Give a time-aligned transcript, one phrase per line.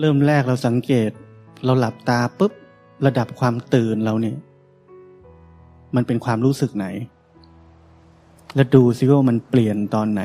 [0.00, 1.10] เริ่มแรกเราสังเกต
[1.64, 2.52] เราหลับตาปุ๊บ
[3.06, 4.36] ระดับความตื่นเราเนี่ย
[5.94, 6.86] มันเป็นความรู้สึกไหน
[8.54, 10.22] แล้วดูซิว่ามันเปลี่ยนตอนไหน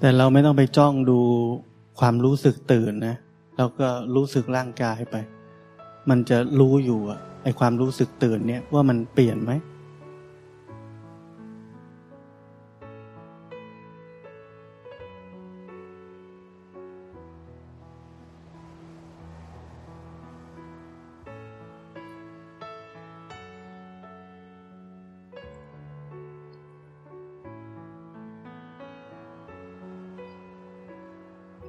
[0.00, 1.18] แต่เราไม่ต้องไปจ้องดู
[1.98, 3.16] ความรู้สึกตื่นนะ
[3.56, 5.16] เราก็รู้สึกร่างกายไป
[6.08, 9.52] มันจะรู้อยู่อะ ไอความรู้สึกตื่นเนี่ยว่ามันเปลี่ยนไหม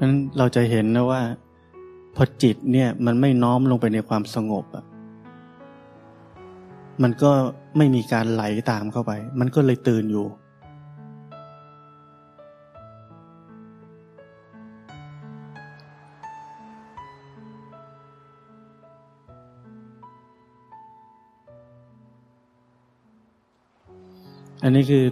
[0.02, 1.22] นั้นเราจะเห็นนะว่า
[2.16, 4.83] พอจิตเนี่ยมันไม่น้อมลงไปในความสงบอะ
[7.02, 7.32] มันก็
[7.78, 10.28] ไม่มีการไหลตามเข้าไป มันก็เลยตื่นอยู่
[24.66, 25.04] อันนี้คือ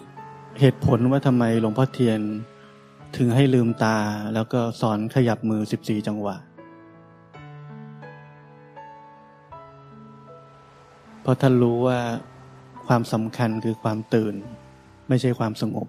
[0.59, 2.19] เหตุผลว่าทำไมหลวงพ่อเทียน
[3.17, 3.97] ถึงให้ลืมตา
[4.33, 6.35] แล้วก็สอนขยับมือสิบสี่จังหวะ
[11.21, 11.99] เพราะท่านรู้ว่า
[12.87, 14.35] ความสำคัญคือความตื่น
[15.09, 15.87] ไม่ใช่ความสงบ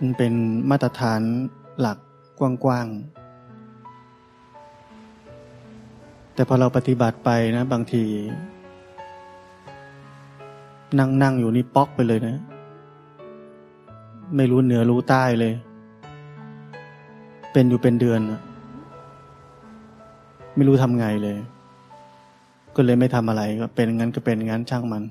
[0.00, 0.34] มันเป็น
[0.70, 1.20] มาตรฐาน
[1.80, 1.98] หลัก
[2.38, 3.18] กว้างๆ
[6.34, 8.04] แต่พอเราปฏิบัติไปนะ บางที
[10.98, 12.36] นั่งนั่งอยู่นี่ป๊อกไปเลยนะ
[14.36, 15.52] ไม่รู้เหนือรู้ใต้เลย
[17.52, 18.20] เป็นอยู่เป็นเดือน
[20.56, 21.36] ไม่รู้ทำไงเลย
[22.76, 25.04] ก็เลยไม่ทำอะไรก็เป็นงั้นก็เป็นงั้นช่างมัน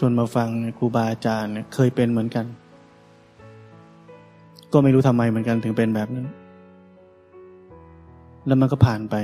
[0.00, 2.46] จนมาฟังครูบาอาจารย์เคยเป็นเหมือนกัน
[4.72, 6.26] ก็ไม่รู้ทำไมเหมือนกันถึงเป็นแบบนั้น
[8.46, 9.16] แล้วมันก็ผ่านไป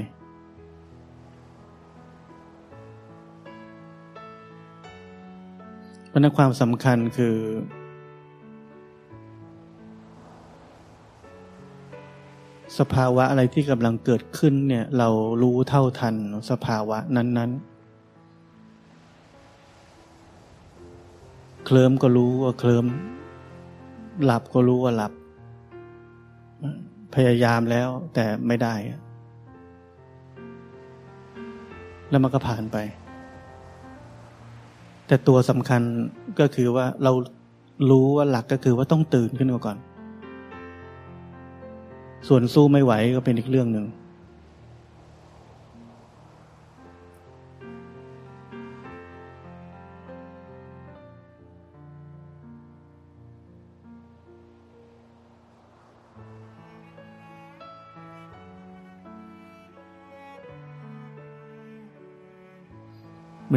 [6.15, 7.37] ราะนั้นความสำคัญคือ
[12.79, 15.09] สภาวะอะไรที่กำลังเกิดขึ้นเนี่ยเรา
[15.43, 16.15] รู้เท่าทัน
[16.51, 17.75] สภาวะนั้น ๆ
[21.65, 22.87] เคลิ้มก็รู้ว่าเคลิ้ม
[24.25, 25.13] หลับก็รู้ว่าหลับ
[27.15, 28.75] พยายามแล้วแต่ไม่ได้
[32.11, 32.77] แล้วมันก็ผ่านไป
[35.07, 35.83] แต่ตัวสำคัญ
[36.41, 37.13] ก็คือว่าเรา
[37.91, 39.77] รู้ว่าหลักก็คือว่าต้องตื่นขึ้นมาก่อน
[42.29, 43.87] ส่วนสู้ไม่ไหวก็เป็นอีกเรื่องหนึ่ง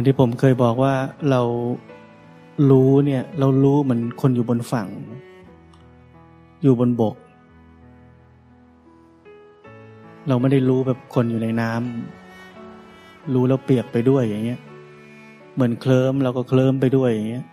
[0.00, 0.94] ือนที่ผมเคยบอกว่า
[1.30, 1.42] เรา
[2.70, 4.88] รู้เนี่ย เรารู้เหมือนคนอยู่บนฝั่ง
[6.62, 7.14] อยู่บนบก
[10.28, 14.60] เราไม่ได้รู้แบบคนอยู่ในน้ำรู้แล้วเปียกไปด้วยอย่างเงี้ย
[15.54, 17.44] เหมือนเคลิ้มเราก็เคลิ้มไปด้วยอย่างเงี้ย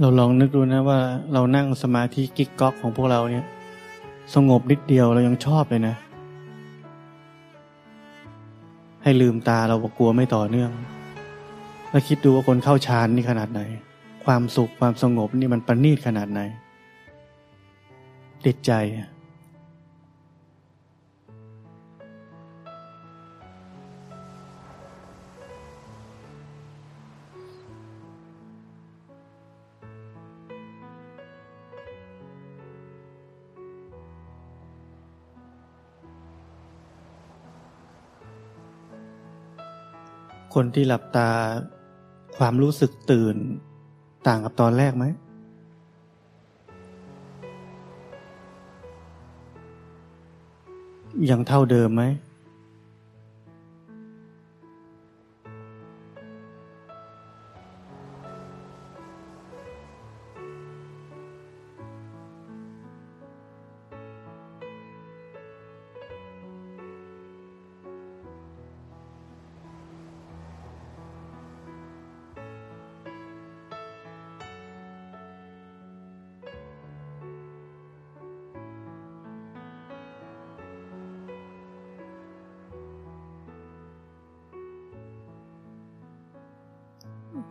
[0.00, 1.00] เราลองนึกดูนะว่า
[1.32, 3.46] เรานั่งสมาธิกิ๊กก๊อกของพวกเราเนี่ย
[4.34, 5.94] สงบนิดเดียวเรายังชอบเลยนะ
[9.02, 10.70] ให้ลืมตาเรากลัวไม่ต่อเนื่อง
[11.90, 13.60] แล้วคิดดูว่าคนเข้าฌานนี่ขนาดไหน
[14.24, 16.40] ความสุขความสงบนี่มันประณีตขนาดไหน
[18.46, 18.72] ติดใจ
[40.62, 41.30] คนที่หลับตา
[42.38, 43.36] ความรู้สึกตื่น
[44.26, 45.04] ต่างกับตอนแรกไหม
[51.30, 52.02] ยังเท่าเดิมไหม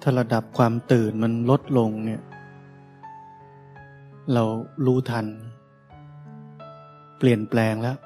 [0.02, 2.22] ถ้าระดับความตื่นมันลดลงเนี่ย
[4.34, 4.44] เรา
[4.86, 5.26] รู้ทัน
[7.18, 7.98] เปลี่ยนแปลงแล้ว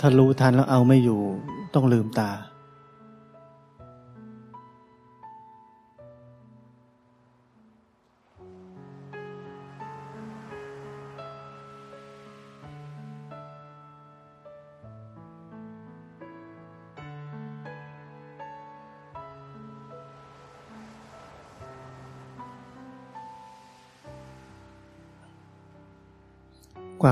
[0.00, 1.20] ถ้ารู้ทันแล้วเอาไม่อยู่
[1.74, 2.30] ต้องลืมตา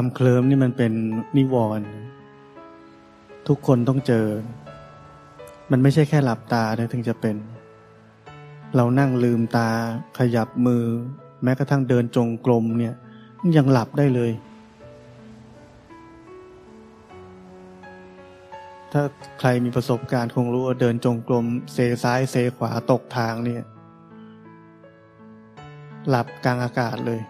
[0.01, 0.93] ความเคลิ้มนี่มันเป็น
[1.37, 1.89] นิวรณ์
[3.49, 4.27] ทุกคนต้องเจอ
[5.71, 7.37] มันไม่ใช่แค่หลับตานะถึงจะเป็น
[8.77, 9.71] เรานั่งลืมตา
[10.19, 10.85] ขยับมือ
[11.43, 12.95] แม้กระทั่งเดินจงกรมเนี่ย
[13.57, 14.33] ยังหลับได้เลย
[18.93, 19.03] ถ้า
[19.41, 23.63] ใครมีประสบการณ์คงรู้ว่าเดินจงกรมเซซ้ายเซขวาตกทางเนี่ย
[26.09, 27.23] หลับกลางอากาศเลย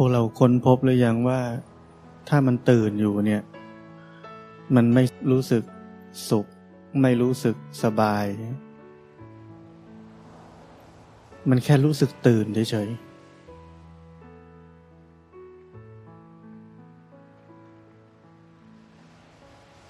[0.00, 1.40] วกเราค้นพบหรือยังว่า
[2.28, 3.42] ถ้ามันตื่นอยู่เนี่ย
[4.74, 5.62] มันไม่รู้สึก
[6.30, 6.46] สุข
[7.02, 8.24] ไม่รู้สึกสบาย
[11.50, 13.08] มันแค่รู้สึกตื่นเฉยๆ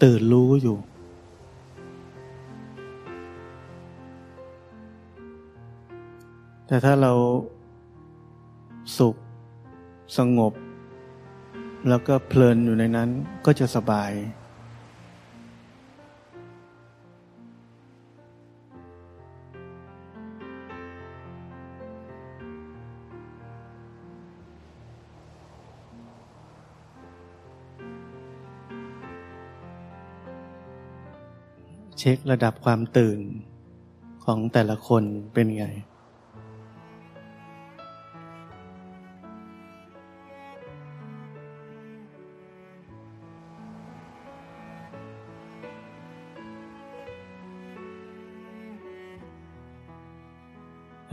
[0.03, 0.77] ตื่นรู้อยู่
[6.67, 7.13] แต่ถ้าเรา
[8.99, 9.17] สุข
[10.17, 10.53] สงบ
[11.89, 13.09] แล้วก็เพลินอยู่ในนั้น
[13.47, 14.13] ก็จะสบาย
[31.99, 33.21] เช็คระดับความตื่น
[34.25, 35.67] ของแต่ละคนเป็นไง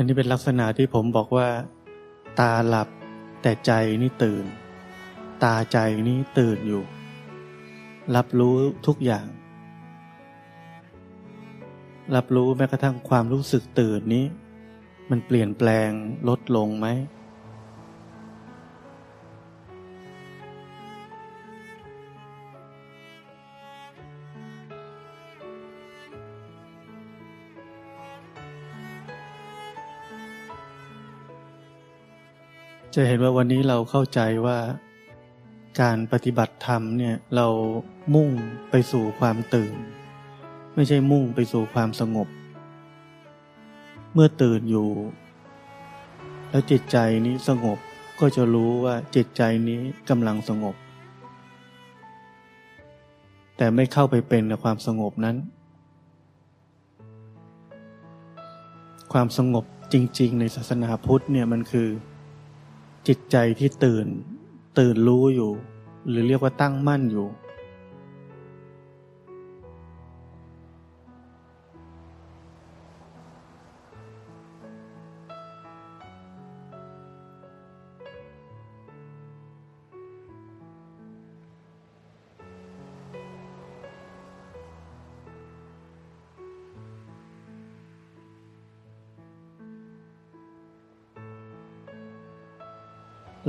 [0.05, 1.47] อันนี้เป็นลักษณะที่ผมบอกว่า
[2.39, 2.89] ตาหลับ
[3.41, 3.71] แต่ใจ
[4.01, 4.45] นี่ตื่น
[5.43, 6.83] ตาใจนี่ตื่นอยู่
[8.15, 8.55] รับรู้
[8.87, 9.27] ทุกอย่าง
[12.15, 14.25] รับรู้แม้กระทั่งความรู้สึกตื่นนี้
[15.09, 15.89] มันเปลี่ยนแปลง
[16.29, 16.87] ลดลงไหม
[32.97, 34.57] จะเห็นว่าวันนี้เราเข้าใจว่า
[35.81, 37.47] การปฏิบัติธรรมเนี่ยเรา
[38.15, 38.29] มุ่ง
[38.69, 39.75] ไปสู่ความตื่น
[40.75, 42.27] ไม่ใช่มุ่งไปสู่ความสงบ
[44.13, 44.89] เมื่อตื่นอยู่
[46.49, 47.77] แล้วจิตใจนี้สงบ
[48.19, 50.75] ก็จะรู้ว่าจิตใจนี้กำลังสงบ
[53.57, 55.37] แต่ไม่เข้าไปเป็นกับความสงบนั้น
[59.13, 61.89] ความสงบจริง ๆ ในศาสนาพุทธเนี่ยมันคือ
[63.07, 64.07] จิตใจที่ตื่น
[64.79, 65.51] ตื่นรู้อยู่
[66.09, 67.27] หรือเรียกว่าตั้งมั่นอยู่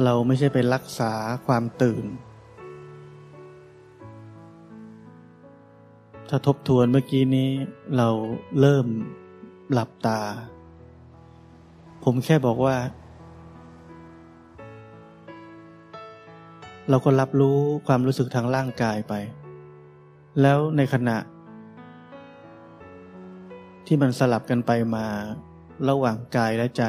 [0.07, 1.13] เราไม่ใช่ไปรักษา
[1.47, 2.05] ความตื่น
[6.29, 7.49] ถ้าทบทวนเมื่อกี้นี้
[7.97, 8.09] เรา
[8.61, 8.87] เริ่ม
[9.73, 10.21] หลับตา
[12.05, 12.77] ผมแค่บอกว่า
[16.91, 19.15] เราก็รับรู้ความรู้สึกทางร่างกายไป
[20.43, 21.19] แล้วในขณะ
[23.87, 25.07] ที่มันสลับกันไปมา
[25.89, 26.85] ระหว่างกายและใจ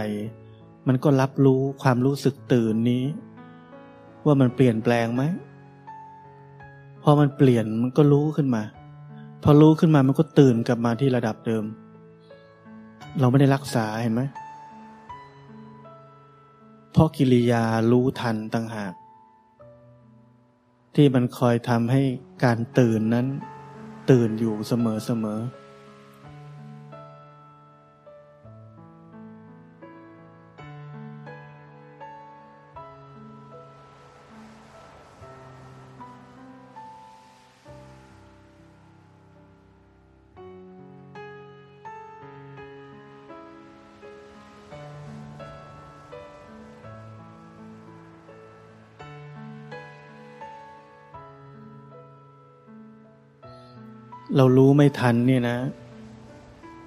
[0.87, 3.03] มันก็รับรู้ความรู้สึกตื่นนี้
[4.25, 5.23] ว่ามันเปลี่ยนแปลงไหม
[7.03, 8.63] พอมันเปลี่ยนมันก็รู้ขึ้นมา
[9.43, 11.63] พอรู้ขึ้นมามันก็ตื่นกลับมาที่ระดับเดิม
[13.19, 14.21] เราไม่ได้รักษาเห็นไหม
[16.91, 18.93] เพราะกิริยารู้ทันต่างหาก
[20.95, 22.01] ที่มันคอยทำให้
[22.43, 23.27] การตื่นนั้น
[24.11, 55.57] ตื่นอยู่เสมอเเรารู้ไม่ทันเนี่ยนะ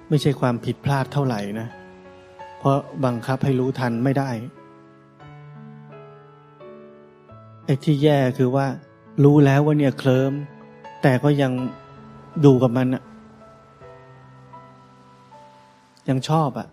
[0.09, 1.67] ไม่ใช่ความผิดพลาดเท่าไหร่นะ
[2.59, 4.29] เพราะบังคับให้รู้ทันไม่ได้
[7.65, 8.65] ไอ้ที่แย่คือว่า
[9.23, 10.33] รู้แล้วว่าเนี่ยเคลิม
[11.01, 11.51] แต่ก็ยัง
[12.45, 13.03] ดูกับมันอะ
[16.09, 16.67] ยังชอบอะ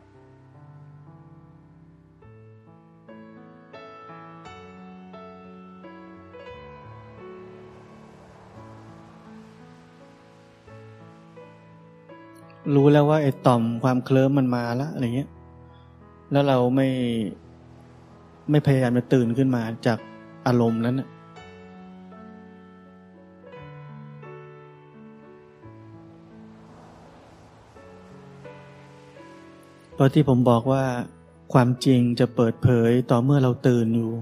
[12.93, 15.31] แล้วว่าไอ้ต่อมความเคลิ้มมันมาแล้วอะไรเงี้ย
[16.33, 16.89] แล้วเราไม่
[18.51, 19.99] ไม่พยายามจะตื่นขึ้นมาจาก
[20.47, 21.09] อารมณ์นั้นนะ
[29.95, 30.85] เพราะที่ผมบอกว่า
[31.53, 34.13] ความจริงจะเปิดเผยต่อเมื่อเราตื่นอยู่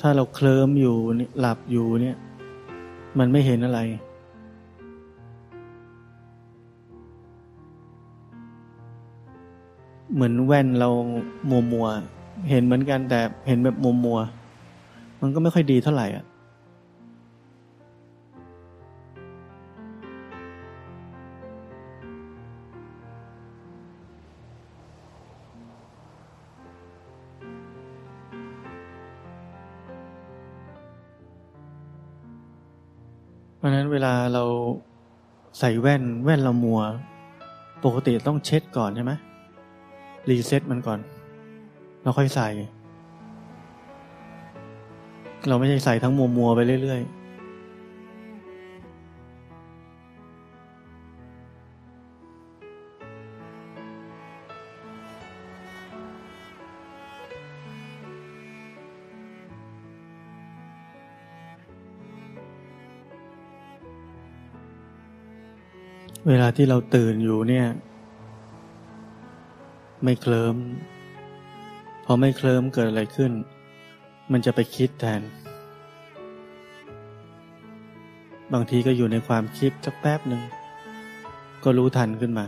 [0.00, 0.96] ถ้าเราเคลิ้มอยู่
[1.38, 2.16] หลับอยู่เนี่ย
[3.18, 3.80] มันไม่เห็นอะไร
[10.16, 10.90] เหมือนแว่นเรา
[11.50, 11.86] มัวมัว
[12.50, 14.18] เห็นเหมือนกันแต่เห็นแบบมัวมัว
[15.20, 16.24] มันก็ไม่ค่อยดีเท่าไหร่อะ
[33.56, 34.44] เพราะนั้นเวลาเรา
[35.58, 36.80] ใส่แว่นแว่นเรามัว
[37.84, 39.12] ปกติต้องเช็ดก่อนใช่ไหม
[40.30, 41.00] รีเซ็ตมันก่อน
[42.02, 42.48] เราค่อยใส่
[45.48, 47.26] เราไม่ใช่ใส่ทั้งมัวมัวไปเรื่อย ๆ
[66.28, 67.66] เวลาที่เราตื่นอยู่เนี่ย
[70.04, 70.56] ไม่เคลิม
[72.04, 73.32] พอไม่เคลิมเกิดอะไรขึ้น
[74.32, 75.22] มันจะไปคิดแทน
[78.52, 80.42] บางทีก็อยู่ในความคิดสักแป๊บหนึ่ง
[81.64, 82.46] ก็รู้ทันขึ้นมา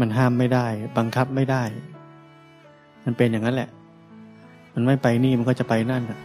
[0.00, 0.66] มันห้ามไม่ได้
[0.98, 1.62] บังคับไม่ได้
[3.04, 3.70] มันเป็นอย่างนั้นแหละ
[4.74, 6.18] มันไม่ไปนี่มันก็จะไปนั่นอะ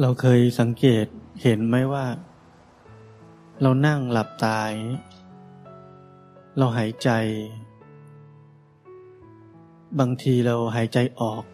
[0.00, 1.06] เราเคยสังเกต
[1.42, 2.06] เห็นไหมว่า
[3.62, 4.72] เรานั่งหลับตาย
[6.58, 7.10] เราหายใจ
[9.98, 11.44] บางทีเราหายใจออก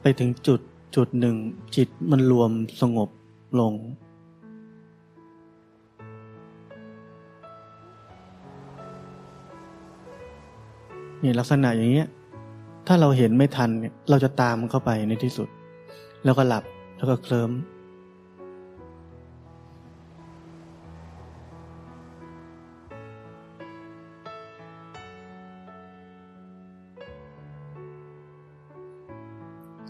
[0.00, 0.60] ไปถึงจุด
[0.96, 1.36] จุดหนึ่ง
[1.76, 2.50] จิตมันรวม
[2.80, 3.08] สงบ
[3.60, 3.74] ลง
[11.22, 12.08] นี่ลักษณะอย่างเงี้ย
[12.86, 15.50] ถ้าเราเห็นไม่ทันเนี่ยเราจะตามเข้าไปในที่สุด
[16.24, 16.64] แล้วก็หลับ
[16.96, 17.52] แล้วก็เคลิ้ม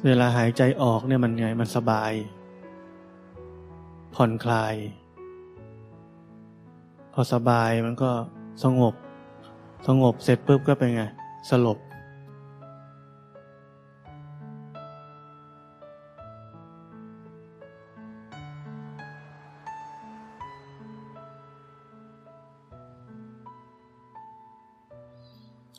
[0.06, 2.12] เวลาหายใจออกเนี่ยมันไงมันสบาย
[4.14, 4.74] ผ่อนคลาย
[7.12, 8.10] พอสบายมันก็
[8.64, 8.94] สงบ
[9.86, 11.04] สงบเสร็จปุ๊บก็เป็นไง
[11.50, 11.78] สลบ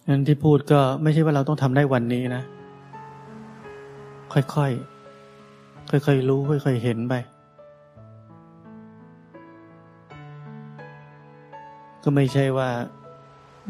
[0.08, 2.44] นั้นที่พูดก็ไม่ใช่ว่าเราต้องทำได้วันนี้นะ
[4.34, 7.14] ค่อยๆ ค่อยๆ รู้ ค่อยๆ เห็นไป
[12.04, 12.70] ก็ไม่ใช่ว่า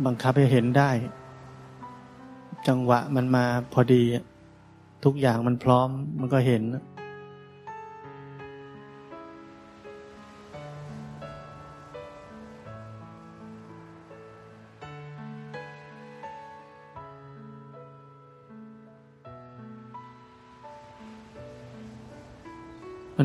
[0.06, 0.92] บังคับให้เห็นได้
[2.68, 4.04] จังหวะมันมาพอดี
[5.06, 5.90] ทุกอย่างมันพร้อม
[6.20, 6.64] มันก็เห็น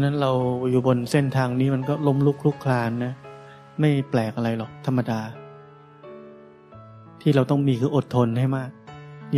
[0.01, 0.33] ะนั้นเรา
[0.71, 3.15] อยู่บนเส้นทางนี้มันก็ล้มลุกคลุกคลานนะ
[3.81, 5.21] ไม่แปลกอะไรหรอกธรรมดา
[7.21, 8.71] ที่เราต้องมีคืออดทนให้มาก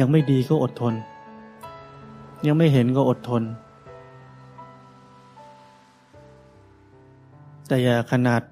[0.00, 0.94] ยังไม่ดีก็อดทน
[2.46, 3.42] ยังไม่เห็นก็อดทน
[7.68, 8.42] แต่อย่าขนาด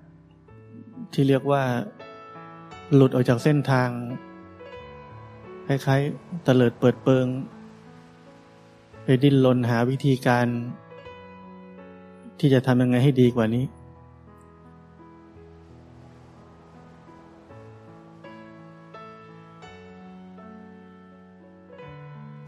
[1.13, 1.63] ที่เรียกว่า
[2.95, 3.89] หลุดออกจากเส้นทาง
[5.67, 7.27] คล้ายๆตะเลิดเปิดเปิง
[9.05, 10.47] ไปดิ้นรนหาวิธีการ
[12.41, 13.65] ที่จะทำยังไงให้ดีกว่านี้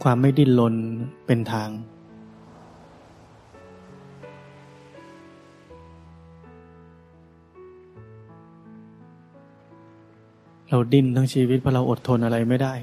[0.02, 0.74] ความไม่ดิ้นรน
[1.26, 1.68] เป็นทาง
[10.68, 12.74] เราดิ้นทั้งชีวิตเพราะเราอดทนอะไรไม่ได้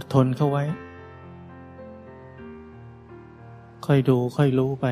[0.00, 0.64] ดทนเข้าไว้
[3.86, 4.86] ค่อยดูค่อยรู้ไป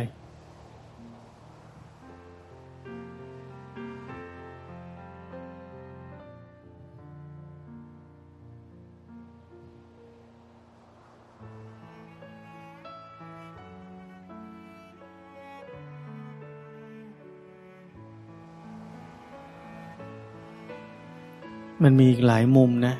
[21.82, 22.94] มันมีอีกหลายมุมนะ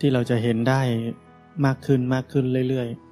[0.00, 0.80] ที่เราจะเห็นได้
[1.64, 3.06] มากขึ้นมากขึ้นเรื่อยๆ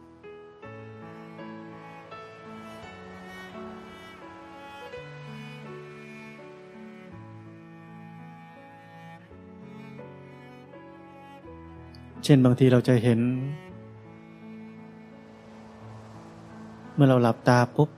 [12.24, 13.20] เช่นบางทีเราจะเห็น
[16.94, 17.90] เมื่อเราหลับตาปุ๊บ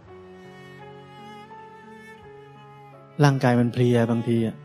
[3.24, 4.56] ร่างกายมันเพลียบางทีอะ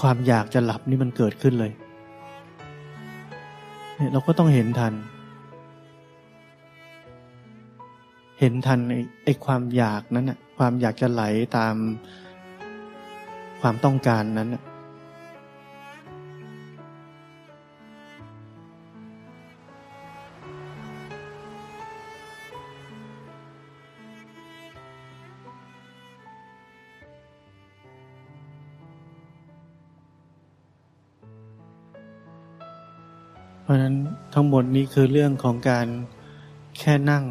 [0.00, 1.72] ความอยากจะหลับนี่มันเกิดขึ้นเลย
[4.12, 4.94] เราก็ต้องเห็นทัน
[8.40, 8.78] เห็นทัน
[9.24, 11.22] ไอ้ความอยากนั้นนะความอยากจะไหล
[11.56, 11.74] ตาม
[13.60, 14.62] ความต้องการนั้นนะ
[34.42, 35.86] ทั้งหมดนี้คือเรื่องของการ
[36.78, 37.24] แค่นั่ง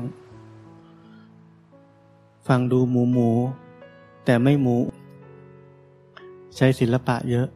[2.48, 3.30] ฟังดูหมูหมู
[4.26, 4.78] แต่ไม่หมู
[6.56, 7.48] ใช้ศิลปะเยอะ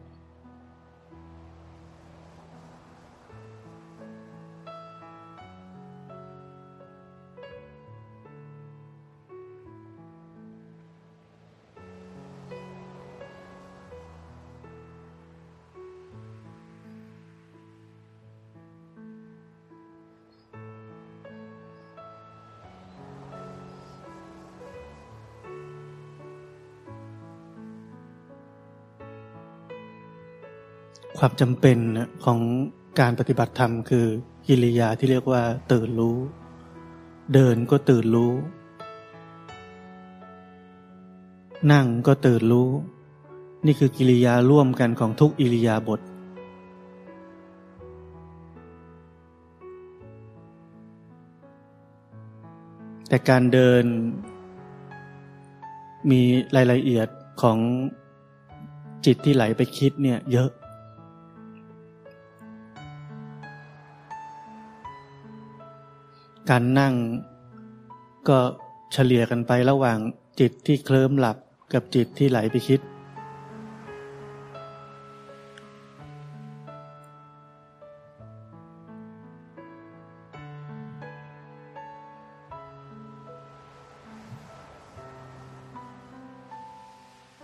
[31.26, 31.78] ความจำเป็น
[32.24, 32.40] ของ
[33.00, 34.06] การปฏิบัติธรรมคือ
[34.46, 36.18] กิริยาที่เรียกว่า ตื่นรู้
[37.34, 38.32] เดินก็ตื่นรู้
[41.72, 42.70] นั่งก็ตื่นรู้
[43.66, 46.00] นี่คือกิริยาร่วมกันของทุกอิริยาบถ
[53.08, 53.84] แต่การเดิน
[56.10, 56.20] มี
[56.56, 57.08] รายละเอียด
[57.42, 57.58] ของ
[59.04, 60.50] จิตที่ไหลไปคิดเนี่ยเยอะ
[66.50, 66.94] การนั่ง
[68.28, 68.38] ก็
[68.92, 69.98] เฉลี่ยกันไประหว่าง
[70.40, 71.36] จิตที่เคลิ้มหลับ
[71.72, 72.80] กับจิตที่ไหลไปคิด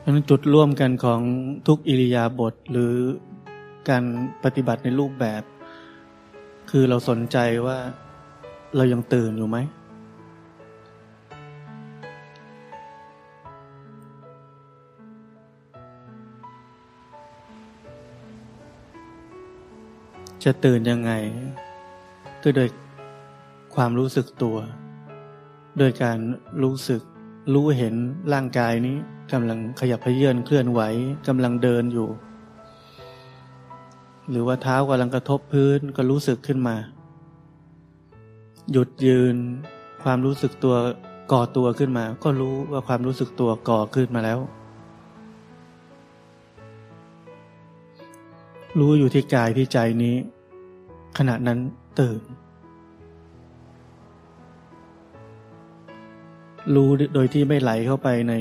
[0.04, 1.20] นั้นจุดร่วมกันของ
[1.66, 2.94] ทุกอิริยาบถหรือ
[3.88, 4.04] การ
[4.44, 5.42] ปฏิบัติในรูปแบบ
[6.70, 7.78] คือเราสนใจว่า
[8.76, 9.58] เรายังตื่นอยู่ไหม
[20.44, 21.12] จะตื่นยังไง
[22.42, 22.68] ก็โดย
[23.74, 24.56] ความรู้สึกตัว
[25.78, 26.18] โดยการ
[26.62, 27.00] รู้สึก
[27.54, 27.94] รู้เห็น
[28.32, 28.96] ร่างกายนี้
[29.32, 30.80] กำลังขยับเขยื่อนเคลื่อนไหว
[31.28, 32.08] กำลังเดินอยู่
[34.30, 36.76] หรือว่าเท้ากำลังกระทบพื้นก็รู้สึกขึ้นมา
[38.72, 39.36] หยุดยืน
[40.02, 40.74] ความรู้สึกตัว
[41.32, 44.38] ก่อตัวขึ้นมา ก็รู้ว่าความรู้สึกตัวก่อขึ้นมาแล้ว
[48.78, 50.16] รู้อยู่ที่กายที่ใจนี้
[51.18, 51.58] ขณะนั้น
[52.00, 52.20] ตื่น
[56.74, 58.34] รู้โดยที่ไม่ไหลเข้าไปใน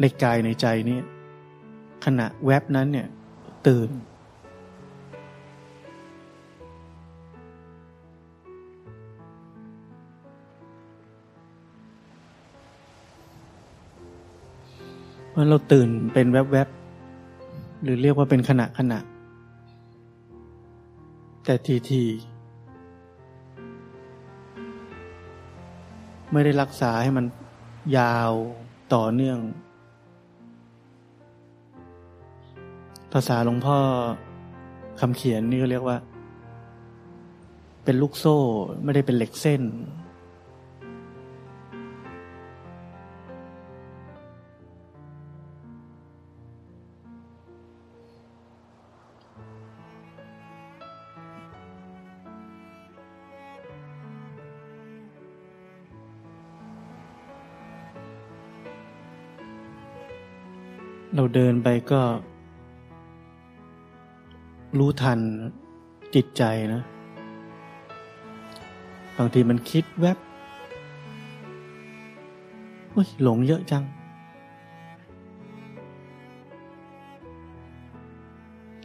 [0.00, 0.98] ในกายในใจนี่
[2.04, 3.08] ขณะแวบนั้นเนี่ย
[3.68, 3.88] ตื่น
[15.38, 18.98] เพราะเราตื่นเป็นแวบๆ หรือเรียกว่าเป็นขณะขณะ
[21.44, 22.02] แต่ทีที
[26.32, 27.24] ไม่ได้รักษาให้มัน
[27.98, 28.32] ยาว
[28.94, 29.38] ต่อเนื่อง
[33.12, 33.78] ภาษาหลวงพ่อ
[35.00, 35.96] คำเขียนนี่ก็เรียกว่า
[37.84, 38.38] เป็นลูกโซ่
[38.84, 39.62] ไม่ได้เป็นเหล็กเส้น
[61.20, 62.00] เราเดินไปก็
[64.78, 65.18] รู้ทัน
[66.14, 66.42] จิตใจ
[66.74, 66.82] นะ
[69.16, 70.18] บางทีมันคิดแวบ
[72.90, 73.84] เฮ้ยหลงเยอะจัง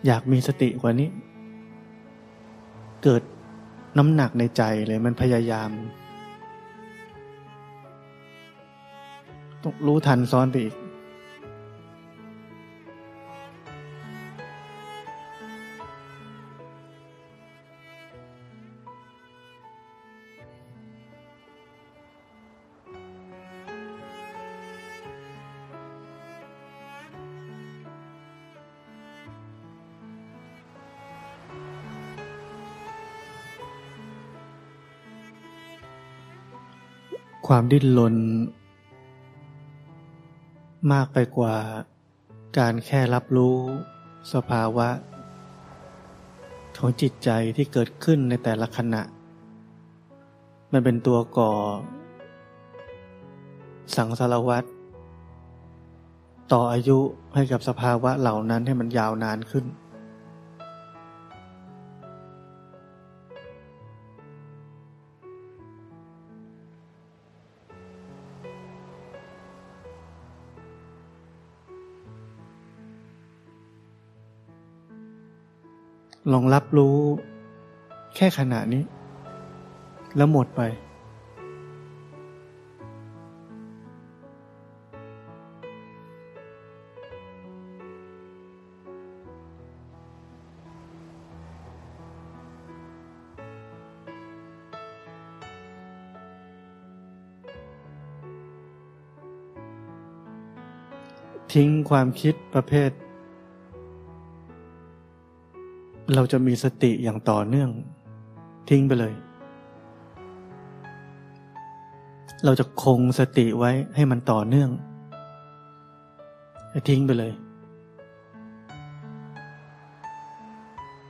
[0.06, 1.10] อยากมีสติกว่านี้
[3.04, 3.24] เกิด
[3.98, 5.70] น้ำหนักในใจเลยมันพยายาม
[9.64, 10.76] ต้องรู้ทันซ้อนไปอีก
[37.56, 38.16] ความดิ้นรน
[40.92, 41.56] มากไปกว่า
[42.58, 43.58] การแค่รับรู้
[44.34, 44.88] สภาวะ
[46.78, 49.02] ของจิตใจที่เกิดขึ้นในแต่ละขณะ
[50.72, 51.52] มันเป็นตัวก่อ
[53.96, 54.68] สังสารวัตร
[56.52, 57.00] ต่ออายุ
[57.36, 59.66] ให้กับสภาวะเหล่านั้นให้มันยาวนานขึ้น
[76.32, 76.98] ลองรับรู้
[78.16, 78.84] แค่ขณะนี้
[80.16, 80.62] แล้วหมดไป
[101.54, 102.92] ทิ้งความคิดประเภท
[106.16, 107.70] เราจะมีสติอย่างต่อเนื่อง
[108.70, 109.14] ทิ้งไปเลย
[112.46, 114.70] เราจะคงสติไว้ให้มันต่อเนื่อง
[116.90, 117.34] ทิ้งไปเลย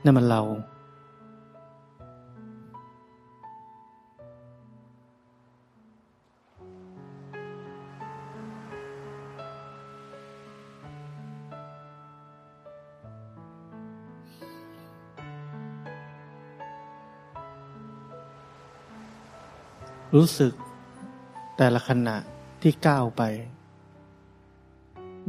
[0.04, 0.42] นั่นมันเรา
[20.18, 20.52] รู้สึก
[21.58, 22.16] แต่ละขณะ
[22.62, 23.22] ที่ก้าวไป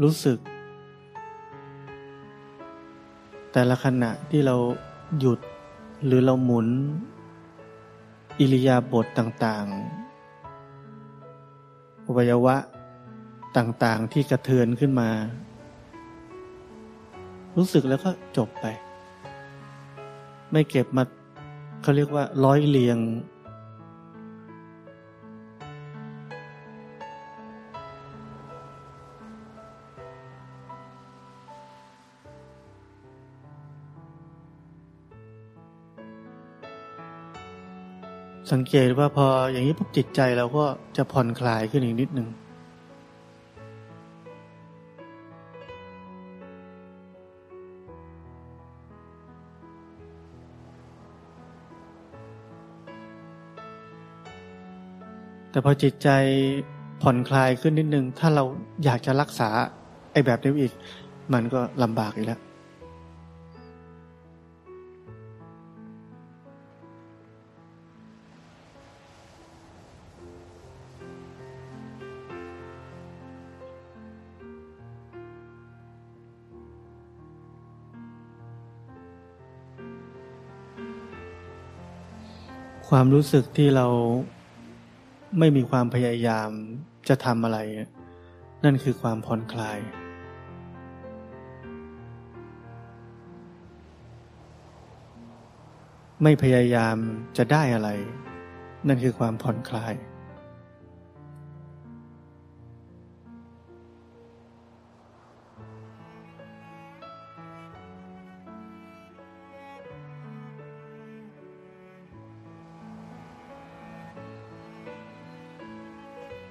[0.03, 0.37] รู้สึก
[3.53, 4.55] แต่ละขณะที่เรา
[5.19, 5.39] หยุด
[6.05, 6.67] หรือเราหมุน
[8.39, 12.55] อิริยาบถต่างๆอวัยวะ
[13.57, 15.09] ต่างๆที่กระเทือนขึ้นมา
[17.57, 18.65] รู้สึกแล้วก็จบไป
[20.51, 21.03] ไม่เก็บมา
[21.81, 22.99] เขาเรียกว่าร้อยเรียง
[38.51, 40.65] สังเกตว่าพออย่างนี้ปุ๊บจิตใจเราก็
[40.97, 42.27] จะผ่อนคลายขึ้นอีกนิดหนึ่ง
[55.51, 56.09] แต่พอจิตใจ
[57.01, 58.43] ผ่อนคลายขึ้นนิดนึง ถ้าเรา
[58.83, 59.49] อยากจะรักษา
[60.11, 60.73] ไอ้แบบนี้อีก
[61.33, 62.41] มันก็ลำบากอีกแล้ว
[82.91, 83.87] ความรู้สึกที่เรา
[85.39, 86.49] ไม่มีความพยายาม
[87.09, 87.59] จะทำอะไร
[88.63, 89.79] นั่นคือความผ่อนคลาย
[96.23, 96.97] ไม่พยายาม
[97.37, 97.89] จะได้อะไร
[98.87, 99.93] นั่นคือความผ่อนคลาย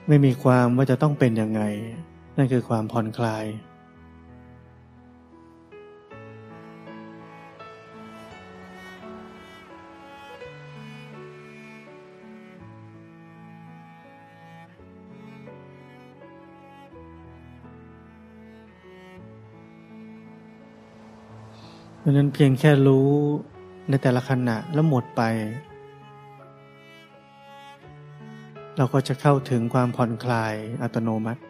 [0.08, 1.62] ไม่มีความว่าจะต้องเป็นยังไง
[2.36, 3.44] นั่นคือความผ่อนคลาย
[21.98, 23.08] เพราะนั้นเพียงแค่รู้
[23.88, 25.22] ในแต่ละขณะแล้วหมดไป
[28.78, 31.40] เราก็จะเข้าถึงความผ่อนคลายอัตโนมัติ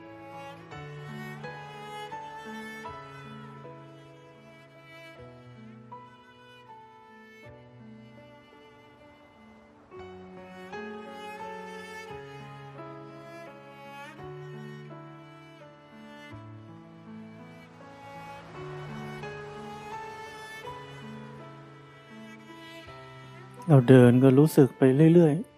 [23.68, 24.82] เราเดินก็รู้สึกไป
[25.14, 25.53] เรื่อย ๆ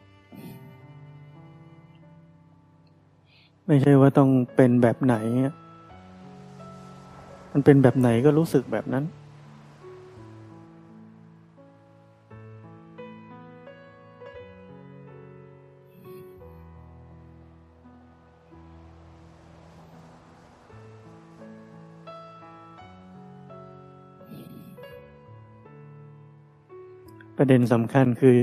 [3.68, 5.16] ไม่ใช่ว่าต้องเป็นแบบไหน
[7.52, 9.04] มันเป็นแบบไหนก็รู้สึกแบบนั้น
[27.38, 28.36] ประเด็นสำคัญคือ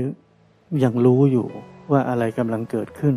[0.84, 1.46] ยังรู้อยู่
[1.90, 3.14] ว่าอะไรกำลังเกิดขึ้น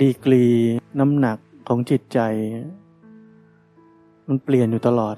[0.00, 0.44] ดีกรี
[1.00, 2.18] น้ำหนักของจิตใจ
[4.28, 5.14] มันเปลี่ยนอยู่ตลอด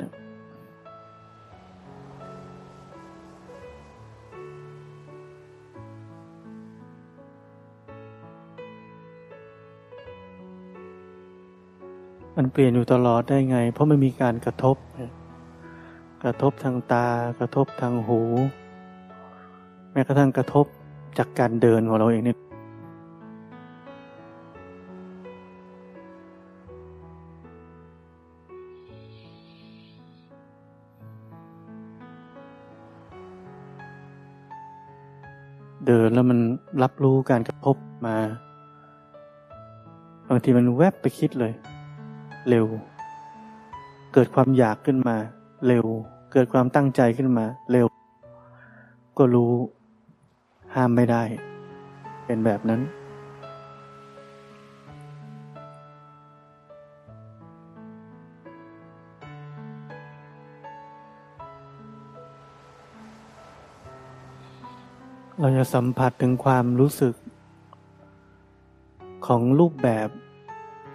[12.37, 14.77] มันเปลี่ยนอยู่ตลอดได้ไง เพราะมันมีการกระทบ
[16.25, 17.07] กระทบทางตา
[17.39, 18.21] กระทบทางหู
[19.93, 20.67] แม้กระทั่งกระทบ
[21.19, 22.39] จากการเดินของเราเองเนี่ย
[36.95, 37.77] รับรู้การกระทบ
[38.07, 38.17] มา
[40.29, 41.53] บางทีมันแวบไปคิดเลย
[42.49, 42.67] เร็ว
[44.13, 45.17] เกิดความอยากขึ้นมา
[45.67, 45.85] เร็ว
[46.33, 47.87] เกิดความตั้งใจขึ้นมา เร็ว
[49.19, 49.53] ก็รู้
[50.75, 51.23] ห้ามไม่ได้
[52.27, 52.81] เป็นแบบนั้น
[65.45, 67.15] เราจะสัมผัสถึงความรู้สึก
[69.27, 70.09] ของรูปแบบ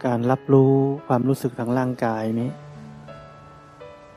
[0.06, 0.74] การรับรู้
[1.08, 2.50] ความรู้สึกทางร่างกายนี้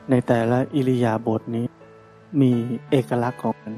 [0.09, 1.65] ในแต่ละอิริยาบถนี้
[2.41, 2.51] มี
[2.89, 3.73] เอกลักษณ์ของมัน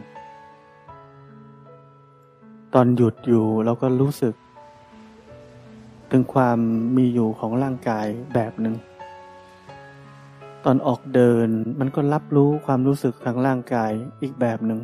[2.73, 4.33] ตอนหยุดอยู่เราก็รู้สึก
[6.11, 6.57] ถึงความ
[6.97, 8.75] มีอยู่ของร่างกายแบบหนึ่ง
[10.65, 13.91] ตอนออกเดินมันก็รับรู้ความรู้สึกทางร่างกาย
[14.21, 14.81] อีกแบบหนึ่ง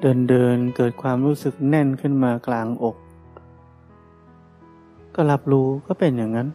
[0.00, 2.96] เดินเดินเกิดความรู้สึกแน่นขึ้นมากลางอก
[5.14, 6.48] ก็รับรู้ก็เป็นอย่างนั้น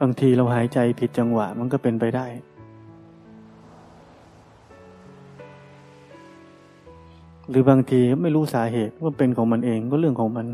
[0.00, 2.26] บางทีเราหายใจผิดจังหวะมันก็เป็นไปได้
[7.48, 10.46] หรือบางทีไม่รู้สาเหตุว่าเป็นของมันเองก็เรื่องของมัน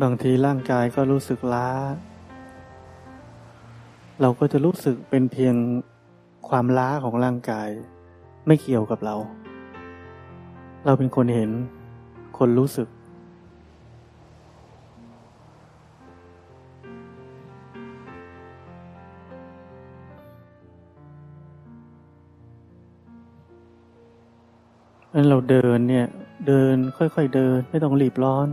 [0.00, 1.68] บางทีร่างกายก็รู้สึกล้า
[4.20, 5.54] เราก็จะรู้สึกเป็นเพียง
[6.48, 7.68] ความล้าของร่างกาย
[8.46, 9.16] ไม่เกี่ยวกับเรา
[10.84, 11.50] เราเป็นคนเห็น
[12.38, 12.88] คนรู้สึก
[25.14, 26.06] นั้นเราเดินเนี่ย
[26.46, 28.50] เดินค่อยๆเดินไม่ต้องรีบร้อน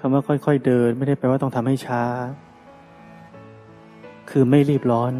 [0.00, 2.02] คำว่าค่อยๆเดินไม่ได้แปลว่าต้องทำให้ช้า
[4.30, 5.12] คือไม่รีบร้อน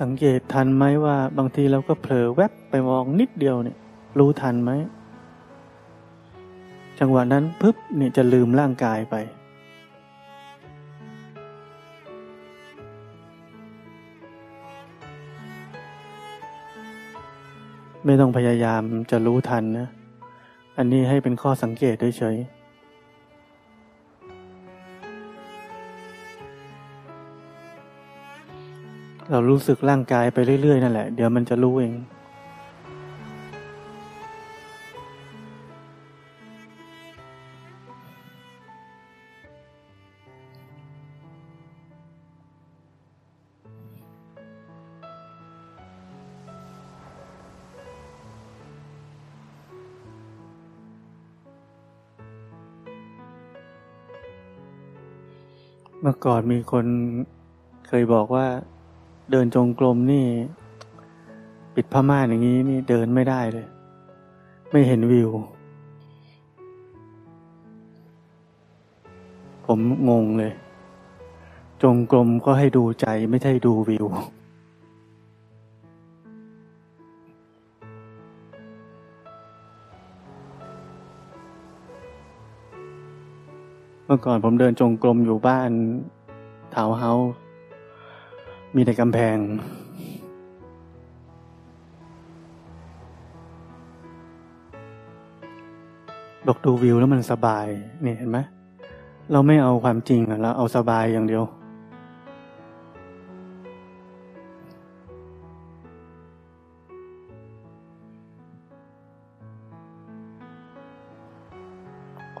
[0.00, 3.76] สังเกตทันไหมว่าบางทีเราก็เผลอแวบไปมองนิดเดียวเนี่ย
[4.18, 4.72] รู้ทันไหม
[7.02, 9.14] จังหวะนั้นปุ๊บเนี่ยจะลืมร่างกายไป
[18.04, 19.88] ไม่ต้องพยายามจะรู้ทันนะ
[20.78, 22.36] อันนี้ให้เป็นข้อสังเกตเฉย
[29.30, 31.94] เรารู้สึกร่างกายไปเรื่อยๆนั่นแหละ เดี๋ยวมันจะรู้เอง
[56.26, 56.86] ก่อนมีคน
[57.88, 58.46] เคยบอกว่า
[59.30, 60.26] เดินจงกรมนี่
[61.74, 63.66] ปิดผ้าม่านอย่างนี้นี่เดินไม่ได้เลย
[64.70, 65.30] ไม่เห็นวิว
[69.66, 69.78] ผม
[70.08, 70.52] งงเลย
[71.82, 74.06] จงกรมก็ให้ดูใจไม่ใช่ดูวิว
[84.12, 85.70] มื่อก่อนผมเดินจงกรมอยู่บ้าน
[86.74, 87.30] ทาวเฮาส์
[88.74, 89.36] มีแต่กำแพง
[96.46, 97.66] บอกดูวิวแล้วมันสบาย
[98.04, 98.38] นี่เห็นไหม
[99.32, 101.44] เราไม่เอาความจริงอะเราเอาสบายอย่างเดียว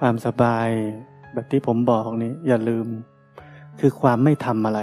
[0.02, 0.70] วามสบาย
[1.32, 2.86] แบบที่ผมบอกนี่อย่าลืม
[3.80, 4.80] คือความไม่ทำอะไร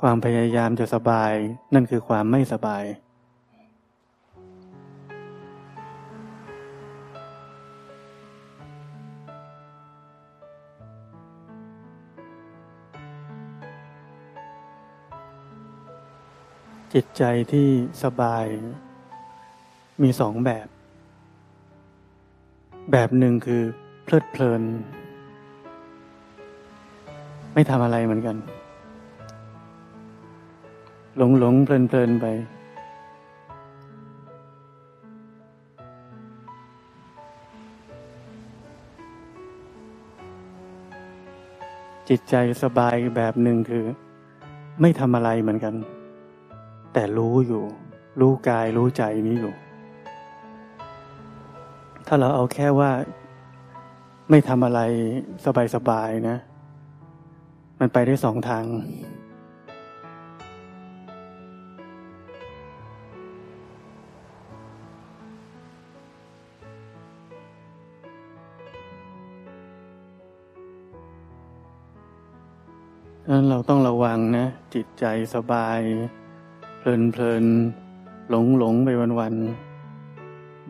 [0.00, 1.32] ความพยายามจะสบาย
[1.74, 2.84] นั่นคือความไม่สบาย
[16.94, 17.22] จิตใจ
[17.52, 17.68] ที่
[18.04, 18.46] สบาย
[20.02, 20.66] มีสองแบบ
[22.92, 23.62] แบบหนึ่งคือ
[24.04, 24.62] เพลิดเพลิน
[27.54, 28.36] ไม่ทำอะไรเหมือนกัน
[31.16, 32.26] หลงหลงเพลินเพลินไป
[42.08, 43.84] จิตใจสบายแบบหนึ่งคือ
[44.80, 45.74] ไม่ทำอะไรเหมือนกัน
[46.92, 47.64] แต่รู้อยู่
[48.20, 49.54] รู้กายรู้ใจนี้อยู่
[52.06, 52.90] ถ้าเราเอาแค่ว่า
[54.30, 54.80] ไม่ทำอะไร
[55.74, 56.36] สบายๆนะ
[57.78, 58.64] มันไปได้สองทาง
[73.30, 75.80] นั้นเราต้องระวังนะ จิตใจสบาย
[76.78, 77.44] เพลินเพลิน
[78.30, 79.34] หลงหลงไปวันวัน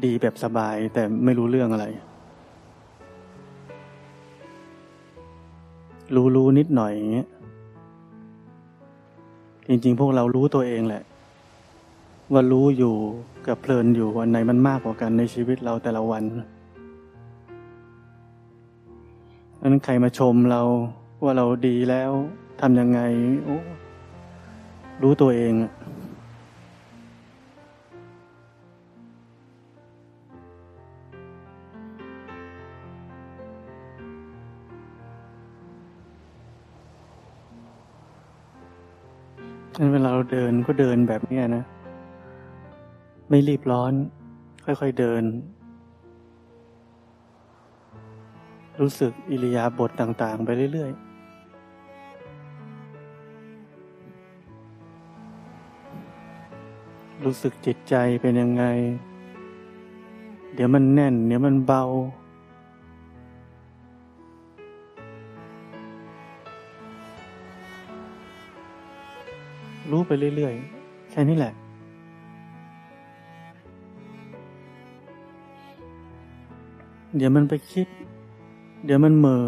[0.05, 1.87] ดีแบบสบายแต่ไม่รู้เรื่องอะไร
[6.15, 7.29] รู้รู้นิดหน่อยอย่างเงี้ย
[9.69, 11.03] จริง ๆ พวกเรารู้ตัวเองแหละ
[12.33, 12.95] ว่ารู้อยู่
[13.47, 16.23] กับเพลินอยู่วันไหนมันมากกว่ากันในชีวิตเราแต่ละวัน
[19.61, 20.63] นั้นใครมาชมเรา
[21.25, 22.11] ว่าเราดีแล้ว
[22.61, 23.01] ทำยังไง
[25.03, 25.53] รู้ตัวเอง
[39.79, 41.65] นั้นเวลาเราเดินก็เดินแบบนี้นะ
[43.29, 43.93] ไม่รีบร้อน
[44.65, 45.23] ค่อยๆเดิน
[48.81, 51.13] รู้สึกอิริยาบถต่าง ๆ ไปเรื่อย ๆ
[57.25, 58.65] รู้สึกจิตใจเป็นยังไง
[60.55, 61.85] เดี๋ยวมันแน่น เดี๋ยวมันเบา
[69.93, 71.53] รู้ไปเรื่อยๆ แค่นี้แหละ
[77.17, 77.87] เดี๋ยวมันไปคิด
[78.85, 79.47] เดี๋ยวมันเมอ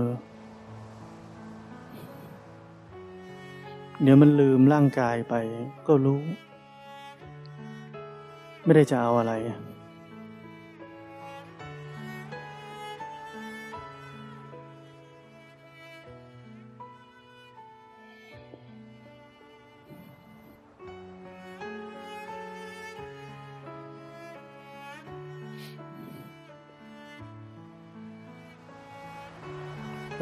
[4.02, 5.34] เดี๋ยวมันลืมร่างกายไป
[5.86, 6.20] ก็รู้
[8.64, 9.32] ไม่ได้จะเอาอะไร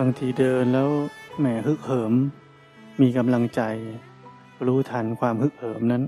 [0.03, 0.91] างทีเดินแล้ว
[1.39, 2.13] แหมฮึกเหิม
[3.01, 3.63] มีกำลังใจ
[4.67, 6.03] รู้ทันความฮึกเหิมนั้น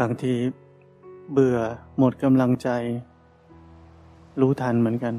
[0.00, 0.34] บางที
[1.32, 1.58] เบื่อ
[1.98, 2.68] หมดกำลังใจ
[4.40, 5.14] รู้ทันเหมือนกัน